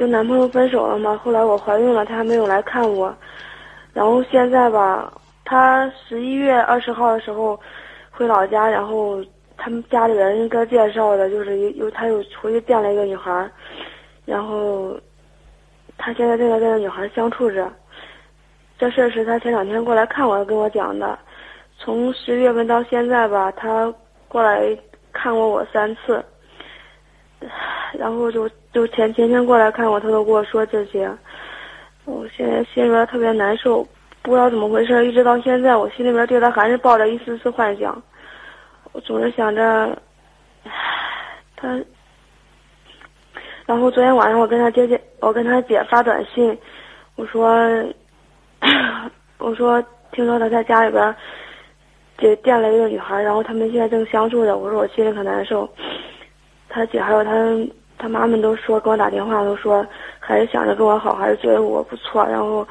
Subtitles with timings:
[0.00, 3.14] 跟男朋友分手了嘛，后来我怀孕了，他还没有来看我，
[3.92, 5.12] 然后现在吧，
[5.44, 7.60] 他十一月二十号的时候
[8.10, 9.22] 回老家，然后
[9.58, 13.46] 他们家里人给他介绍的，就是又又他又回去见了一个女孩，
[14.24, 14.98] 然后
[15.98, 17.70] 他现在正在跟那女孩相处着。
[18.78, 21.18] 这事是他前两天过来看我跟我讲的，
[21.76, 23.92] 从十月份到现在吧，他
[24.28, 24.74] 过来
[25.12, 26.24] 看过我三次，
[27.98, 31.10] 然后就就前前天过来看我，他都跟我说这些，
[32.04, 33.86] 我现在心里边特别难受，
[34.22, 38.02] 不知道怎么回事，一直到现在，我心里边对他还是抱着一丝丝幻想，
[38.92, 39.96] 我总是想着，
[41.56, 41.68] 他，
[43.66, 46.56] 然后昨天晚上我跟他姐姐，我跟他姐发短信，
[47.16, 47.50] 我说。
[49.38, 51.16] 我说，听说他在家里边，
[52.18, 54.58] 就见了一个女孩，然后他们现在正相处着。
[54.58, 55.66] 我说我心里可难受。
[56.68, 57.32] 他姐还有他
[58.00, 59.86] 他妈们都说给我打电话，都说
[60.18, 62.24] 还是想着跟我好，还是觉得我不错。
[62.24, 62.66] 然后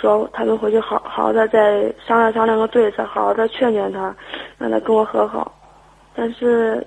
[0.00, 4.14] 说他们回去好好的再商量商量个对策，好好的劝劝他，
[4.58, 5.52] 让他跟我和好。
[6.14, 6.86] 但是，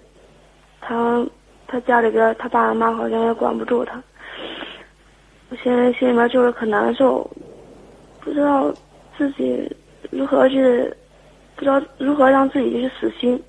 [0.79, 1.25] 他
[1.67, 4.01] 他家里边他爸妈好像也管不住他。
[5.49, 7.29] 我现在心里面就是可难受。
[8.21, 8.73] 不知道
[9.17, 9.69] 自己
[10.09, 10.89] 如何去，
[11.57, 13.43] 不知道如何让自己去死心。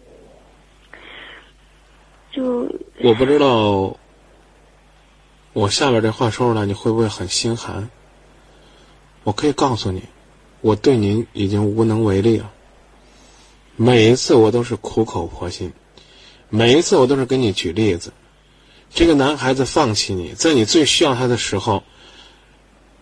[2.33, 2.69] 就
[3.01, 3.97] 我不知道，
[5.55, 7.89] 我下边这话说出来，你会不会很心寒？
[9.23, 10.03] 我可以告诉你，
[10.61, 12.51] 我对您已经无能为力了。
[13.77, 15.73] 每一次我都是苦口婆心，
[16.51, 18.13] 每一次我都是给你举例子。
[18.91, 21.83] 这个男孩子放弃你，在你最需要他的时候。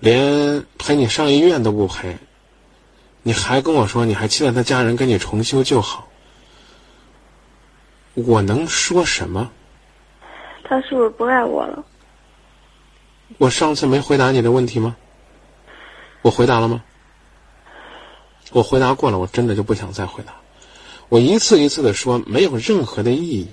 [0.00, 2.18] 连陪你上医院都不陪，
[3.22, 6.08] 你还跟我说你还期待他家人跟你重修旧好，
[8.14, 9.48] 我能说什么？
[10.64, 11.84] 他是不是不爱我了？
[13.42, 14.94] 我上次没回答你的问题吗？
[16.22, 16.84] 我回答了吗？
[18.52, 20.34] 我回答过了，我真的就不想再回答。
[21.08, 23.48] 我一次一次的说，没有任何的意义。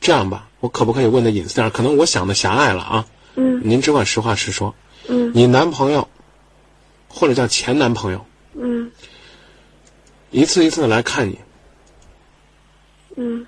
[0.00, 1.70] 这样吧，我可不可以问的隐私点？
[1.70, 3.06] 可能我想的狭隘了啊。
[3.36, 3.60] 嗯。
[3.62, 4.74] 您只管实话实说。
[5.06, 6.08] 嗯，你男朋友，
[7.08, 8.90] 或者叫前男朋友，嗯，
[10.32, 11.38] 一次一次的来看你，
[13.14, 13.46] 嗯，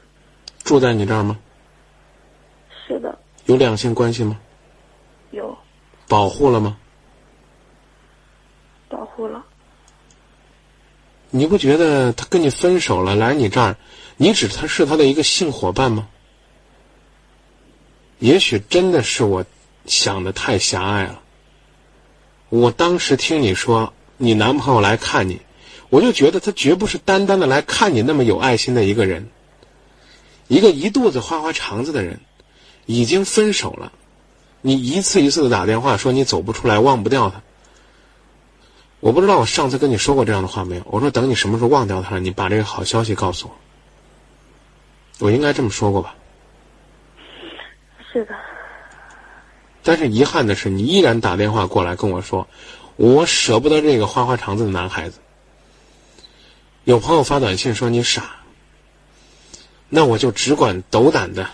[0.63, 1.37] 住在你这儿吗？
[2.87, 3.19] 是的。
[3.47, 4.39] 有两性关系吗？
[5.37, 5.57] 有。
[6.09, 6.77] 保护了吗？
[8.89, 9.45] 保护了。
[11.31, 13.77] 你不觉得他跟你分手了来你这儿，
[14.17, 16.09] 你只他是他的一个性伙伴吗？
[18.19, 19.45] 也许真的是我
[19.85, 21.21] 想的太狭隘了。
[22.49, 25.41] 我当时听你说你男朋友来看你，
[25.91, 29.29] 我就觉得他绝不是单单的来看你那么有爱心的一个人。
[30.49, 32.21] 一个一肚子花花肠子的人，
[32.87, 33.93] 已经分手了，
[34.61, 37.43] 你一次一次的打电话说你走不出来，忘不掉他。
[39.01, 40.83] 我不知道我上次跟你说过这样的话没有？
[40.87, 43.55] 我说等你什么时候忘掉他了，你把这个好消息告诉我。
[45.27, 46.15] 我应该这么说过吧？
[48.13, 48.35] 是的。
[49.83, 52.49] 但是遗憾的是，你依然打电话过来跟我说，
[52.97, 55.21] 我舍不得这个花花肠子的男孩子。
[56.85, 58.37] 有朋友发短信说你傻，
[59.89, 61.49] 那我就只管斗胆的，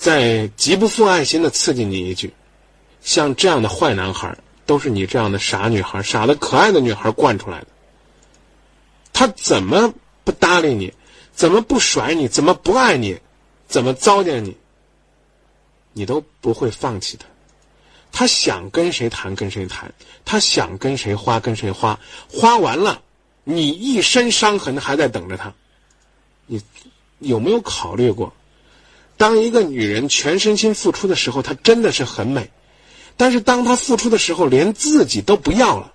[0.00, 2.32] 在极不负爱心的刺激你一句：
[3.02, 4.34] 像这样的坏男孩，
[4.64, 7.66] 都是你这样的傻女孩、傻的可爱的女孩惯出来的。
[9.12, 9.92] 他怎么
[10.24, 10.94] 不搭理你？
[11.34, 12.28] 怎么不甩你？
[12.28, 13.18] 怎么不爱你？
[13.68, 14.56] 怎么糟践你？
[15.92, 17.26] 你都不会放弃他，
[18.10, 19.92] 他想跟谁谈跟谁谈，
[20.24, 22.00] 他想跟谁花跟谁花，
[22.32, 23.02] 花完了，
[23.44, 25.52] 你一身伤痕还在等着他。
[26.46, 26.62] 你
[27.18, 28.32] 有没有考虑过，
[29.20, 32.50] 当一个女人全身心付出的时候，她真的是很美，
[33.18, 35.92] 但是当她付出的时候，连自己都不要了，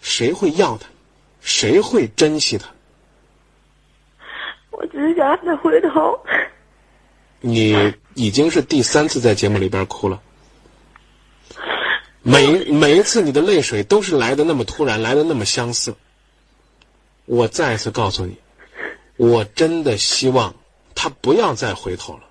[0.00, 0.86] 谁会要她？
[1.42, 2.68] 谁会珍惜她？
[4.70, 6.18] 我只是想让她回头。
[7.40, 10.22] 你已经是第三次在节目里边哭了，
[12.22, 15.94] 每每一次你的泪水都是来的那么突然，来的那么相似。
[17.26, 18.38] 我再次告诉你，
[19.18, 20.54] 我真的希望
[20.94, 22.22] 他不要再回头了，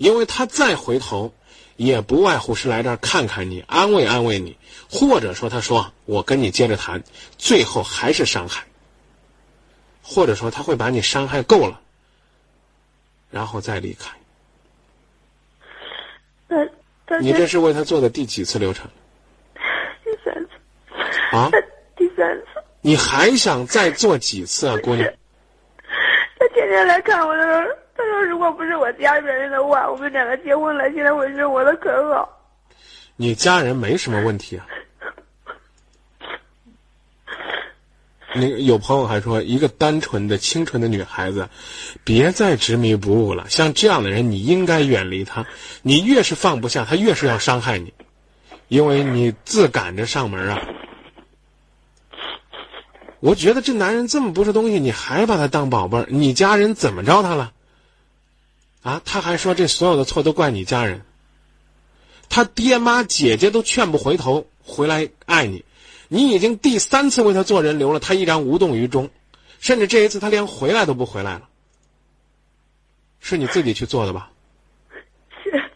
[0.00, 1.34] 因为他再回头，
[1.76, 4.56] 也不外乎是来这儿看看你，安慰安慰你，
[4.90, 7.04] 或者说他说我跟你接着谈，
[7.36, 8.64] 最后还是伤害，
[10.00, 11.82] 或者说他会把你伤害够了，
[13.30, 14.10] 然后再离开。
[17.20, 18.88] 你这是为他做的第几次流产？
[20.02, 20.50] 第三次。
[21.36, 21.50] 啊？
[21.94, 22.46] 第三次。
[22.80, 25.06] 你还想再做几次啊，姑娘？
[26.38, 32.28] 他天天来看我的时候，他说如果不是我家里人的话，我们两个结婚了，现在会生活的可好。
[33.16, 34.66] 你家人没什么问题啊。
[38.32, 41.48] 那个有朋友还说，一个单纯的、清纯的女孩子，
[42.04, 43.50] 别再执迷不悟了。
[43.50, 45.44] 像这样的人，你应该远离他。
[45.82, 47.92] 你越是放不下，他越是要伤害你，
[48.68, 50.62] 因为你自赶着上门啊。
[53.18, 56.06] 我觉得这男人这么不是东西，你还把他当宝贝儿？
[56.08, 57.52] 你家人怎么着他了？
[58.82, 61.02] 啊，他还说这所有的错都怪你家人。
[62.28, 65.64] 他爹妈姐姐都劝不回头回来爱你。
[66.08, 69.10] 你已经第三次为他做人流了，他依然无动于衷，
[69.60, 71.48] 甚至这一次他连回来都不回来了。
[73.20, 74.30] 是你自己去做的吧？
[75.44, 75.70] 是，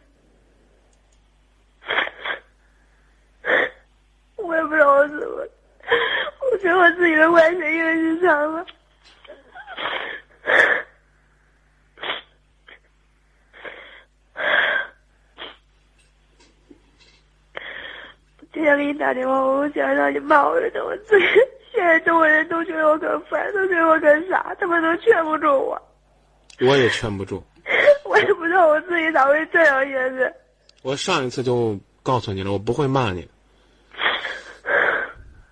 [4.37, 5.49] 我也不知道我怎么，
[6.53, 8.67] 我觉得我自己的坏血越是长了。
[18.55, 21.27] 今天给你打电话，我想让你骂我的，我自己
[21.75, 25.83] 现在周围人都觉得我可烦，都觉得我可傻，他们都劝不住我。
[26.61, 27.43] 我也劝不住。
[28.06, 30.33] 我也不知道我自己咋会这样，现在。
[30.83, 33.29] 我上一次就告诉你了，我不会骂你。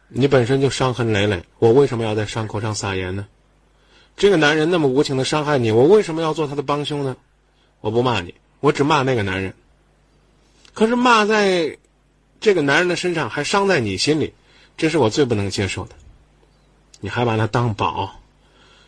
[0.06, 3.26] 你本身就伤痕累累，我为什么要在伤口上撒盐呢？
[4.14, 7.16] 这个男人那么无情的伤害你，我为什么要做他的帮凶呢？
[7.81, 9.52] 我不骂你，我只骂那个男人。
[10.72, 11.76] 可是骂在。
[12.42, 14.34] 这个男人的身上还伤在你心里，
[14.76, 15.94] 这是我最不能接受的。
[16.98, 18.20] 你还把他当宝，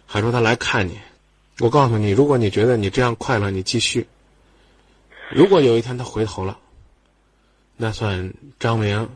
[0.06, 0.98] 还说他来看你。
[1.60, 4.08] 我告诉你，如果你觉得你这样快乐，你继续。
[5.30, 6.58] 如果有一天他回头了，
[7.76, 9.08] 那算张明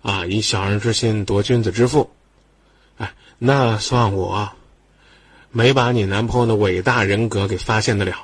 [0.00, 2.08] 啊以小人之心夺君子之腹。
[2.98, 4.48] 哎，那算我
[5.50, 8.16] 没把你男朋友的伟大人格给发现得了，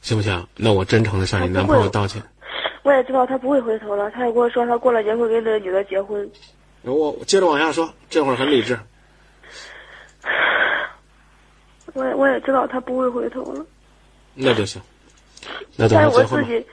[0.00, 0.48] 行不行？
[0.56, 2.22] 那我真诚的向你男朋友道歉。
[2.86, 6.30] 我也知道他不会回头了，他也跟我说他过了年会跟那个女的结婚。
[6.82, 8.78] 我接着往下说，这会儿很理智。
[11.94, 13.66] 我也我也知道他不会回头了。
[14.34, 14.80] 那就行，
[15.74, 16.64] 那但是我自己，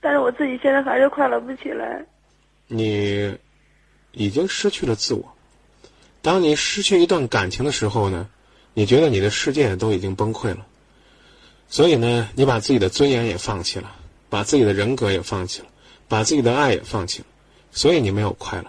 [0.00, 2.02] 但是我自己现在还是快乐不起来。
[2.66, 3.36] 你
[4.12, 5.34] 已经失去了自我。
[6.22, 8.26] 当你失去一段感情的时候呢，
[8.72, 10.64] 你觉得你的世界都已经崩溃了，
[11.68, 13.96] 所以呢，你把自己的尊严也放弃了。
[14.28, 15.66] 把自己的人格也放弃了，
[16.08, 17.26] 把自己的爱也放弃了，
[17.72, 18.66] 所以你没有快乐。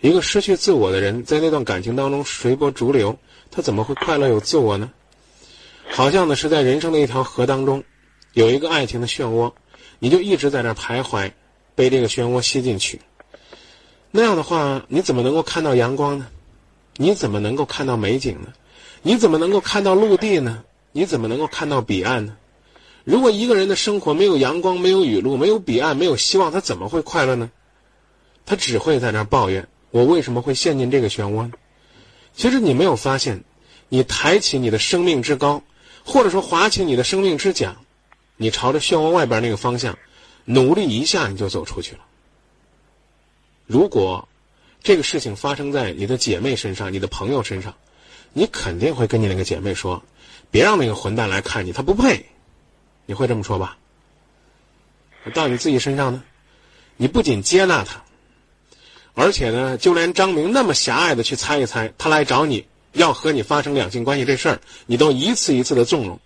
[0.00, 3.18] 一个失去自我的人，在那段感情当中随波逐流，
[3.50, 4.90] 他怎么会快乐有自我呢？
[5.90, 7.84] 好像呢是在人生的一条河当中，
[8.32, 9.52] 有一个爱情的漩涡，
[9.98, 11.32] 你就一直在那徘徊，
[11.74, 13.00] 被这个漩涡吸进去。
[14.10, 16.28] 那样的话，你怎么能够看到阳光呢？
[16.96, 18.52] 你怎么能够看到美景呢？
[19.02, 20.64] 你怎么能够看到陆地呢？
[20.92, 22.36] 你怎么能够看到彼岸呢？
[23.04, 27.50] 如果一个人的生活没有阳光、没有雨露、没有彼岸、没有希望，他怎么会快乐呢？
[28.46, 31.52] 他只会在那抱怨：我为什么会陷进这个漩涡呢？
[32.34, 33.44] 其实你没有发现，
[33.88, 35.62] 你抬起你的生命之高，
[36.04, 37.76] 或者说划起你的生命之桨，
[38.36, 39.98] 你朝着漩涡外边那个方向
[40.44, 42.00] 努力一下，你就走出去了。
[43.66, 44.28] 如果
[44.82, 47.74] 这个事情发生在你的姐妹身上、你的朋友身上，
[48.32, 50.02] 你肯定会跟你那个姐妹说：
[50.50, 52.26] 别让那个混蛋来看你，他不配。
[53.06, 53.76] 你会这么说吧？
[55.34, 56.22] 到你自己身上呢？
[56.96, 58.02] 你不仅接纳他，
[59.14, 66.20] 而且呢，就连张明那么狭隘的去猜一猜，他来找你要和你发生两性关系这事儿，你都一次一次的纵容，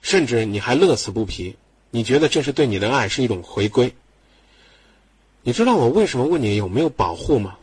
[0.00, 1.56] 甚至你还乐此不疲。
[1.90, 3.94] 你觉得这是对你的爱是一种回归？
[5.42, 7.56] 你知道我为什么问你有没有保护吗？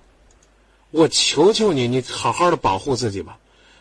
[0.92, 3.38] 我求求你，你好好的保护自己吧。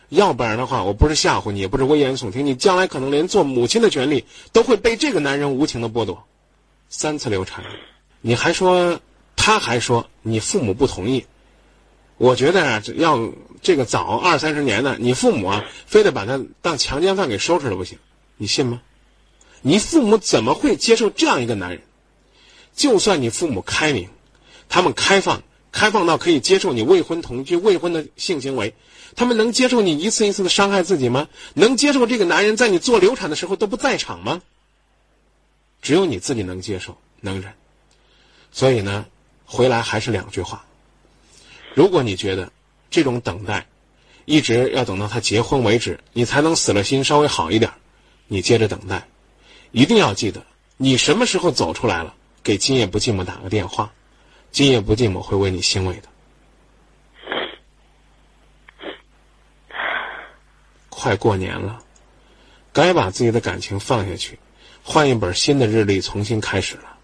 [0.09, 6.23] 要不然的话，我不是吓唬你，也不是危言耸听，你将来可能连做母亲的权利都会被这个男人无情的剥夺。
[6.89, 7.65] 三次流产，
[8.21, 8.99] 你还说，
[9.35, 11.25] 他还说你父母不同意。
[12.17, 13.29] 我觉得啊，要
[13.61, 17.99] 这个早二三十年的，你父母啊，非得把他当强奸犯给收拾了不行，
[18.37, 18.81] 你信吗？
[19.61, 21.81] 你父母怎么会接受这样一个男人？
[22.73, 24.07] 就算你父母开明，
[24.69, 28.73] 他们开放，开放到可以接受你未婚同居、未婚的性行为。
[29.15, 31.27] 他们能接受你一次一次的伤害自己吗？
[31.53, 34.41] 能接受这个男人在你做流产的时候都不在场吗？
[35.81, 37.53] 只有你自己能接受，能忍。
[38.51, 39.05] 所以呢，
[39.45, 40.65] 回来还是两句话：
[41.73, 42.51] 如果你觉得
[42.91, 43.67] 这种等待，
[44.25, 47.71] 一直要等到他结婚为止，你才能死了心稍微好一点，
[48.27, 49.07] 你接着等待。
[49.71, 50.45] 一定要记得，
[50.77, 53.93] 你什么时候走出来了，给今夜不寂寞打个电话，
[54.57, 56.09] 今夜不寂寞会为你欣慰的。
[60.89, 61.83] 快过年了，
[62.73, 64.39] 该把自己的感情放下去，
[64.81, 66.97] 换一本新的日历，重新开始了。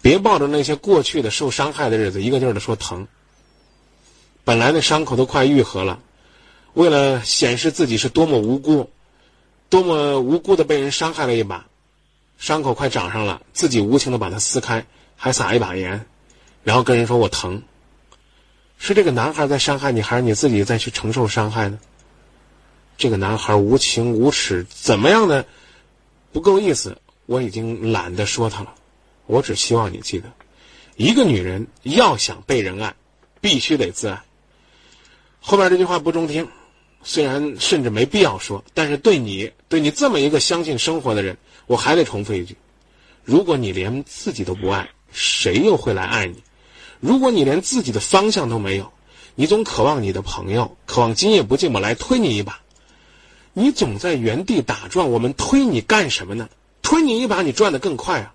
[0.00, 3.06] 别抱着那些过去的受伤害的日子，一个劲儿的说疼。
[4.42, 6.00] 本来那伤口都快愈合了，
[6.74, 8.90] 为了显示自己是多么无辜，
[9.68, 11.64] 多么无辜的被人伤害了一把，
[12.38, 14.84] 伤口快长上了，自己无情的把它撕开，
[15.14, 16.04] 还撒一把盐，
[16.64, 17.62] 然后跟人说我疼。
[18.78, 21.78] 是这个男孩在伤害你，还是你自己再去承受伤害呢？
[22.98, 25.46] 这个男孩无情无耻，怎么样的
[26.32, 26.98] 不够意思？
[27.26, 28.74] 我已经懒得说他了。
[29.26, 30.32] 我只希望你记得，
[30.96, 32.94] 一个女人要想被人爱，
[33.40, 34.20] 必须得自爱。
[35.40, 36.48] 后边这句话不中听，
[37.04, 42.56] 虽然甚至没必要说，但是对你，对你这么一个相信生活的人，我还得重复一句：
[43.22, 46.42] 如果你连自己都不爱，谁又会来爱你？
[47.02, 48.92] 如果你连自己的方向都没有，
[49.34, 52.60] 你总渴望你的朋友，渴望今夜不寂寞来推你一把。
[53.54, 56.48] 你总在原地打转，我们推你干什么呢？
[56.80, 58.32] 推你一把，你转得更快啊！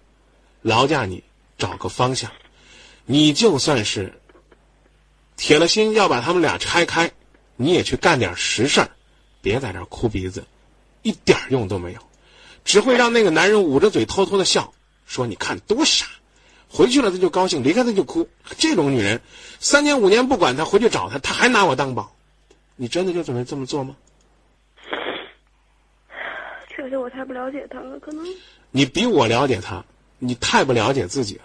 [0.61, 1.23] 劳驾你
[1.57, 2.29] 找个方向。
[3.05, 4.19] 你就算是
[5.37, 7.09] 铁了心要把他们俩拆开，
[7.55, 8.91] 你也去干点实事儿，
[9.41, 10.43] 别在这哭鼻子，
[11.03, 12.01] 一点用都没有，
[12.65, 14.73] 只会让那个男人捂着嘴偷偷的笑，
[15.05, 16.05] 说：“你看多傻。”
[16.69, 18.27] 回去了他就高兴，离开他就哭。
[18.57, 19.21] 这种女人，
[19.59, 22.13] 三年五年不管他，回去找他，他还拿我当宝。
[22.75, 23.95] 你真的就准备这么做吗？
[26.69, 28.23] 确实，我太不了解他了，可能。
[28.69, 29.83] 你比我了解他，
[30.19, 31.43] 你太不了解自己了。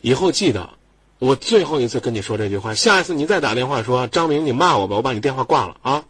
[0.00, 0.70] 以后记得，
[1.18, 6.04] 我最后一次跟你说这句话，下一次你再打电话说张明，你骂我吧，我把你电话挂了啊。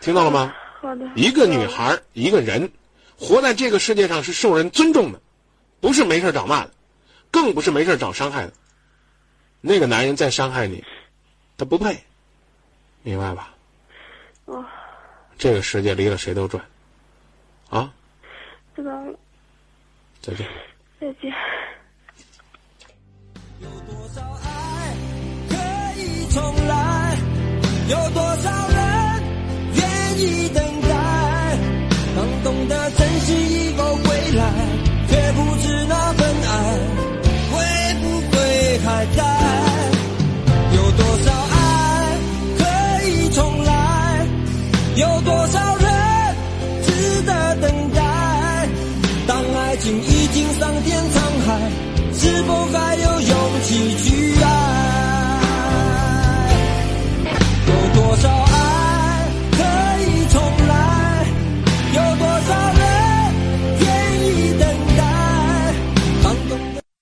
[0.00, 0.52] 听到了吗？
[0.80, 1.08] 好的。
[1.14, 2.70] 一个女孩，一个人，
[3.16, 5.20] 活在这个世界上是受人尊重的，
[5.82, 6.70] 不是没事找骂的，
[7.32, 8.52] 更不是没事找伤害的。
[9.60, 10.84] 那个男人再伤害你，
[11.58, 12.04] 他不配，
[13.02, 13.52] 明白吧？
[14.44, 14.64] 哦。
[15.36, 16.64] 这个世界离了谁都转，
[17.68, 17.92] 啊！
[18.76, 19.18] 知道了。
[20.20, 20.48] 再见。
[21.00, 21.32] 再见。
[23.60, 24.94] 有多少爱
[25.48, 27.18] 可以重来？
[27.88, 28.61] 有多少
[45.02, 45.71] 有多少